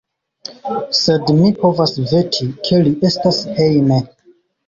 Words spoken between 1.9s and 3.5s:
veti, ke li estas